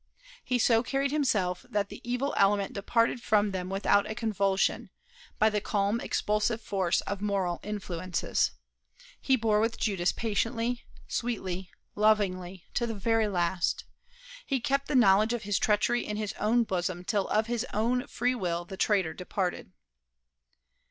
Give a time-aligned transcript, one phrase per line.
[0.43, 4.89] He so carried himself that the evil element departed from them without a convulsion,
[5.37, 8.49] by the calm expulsive force of moral influences.
[9.19, 13.83] He bore with Judas patiently, sweetly, lovingly, to the very last.
[14.43, 18.07] He kept the knowledge of his treachery in his own bosom till of his own
[18.07, 19.71] free will the traitor departed.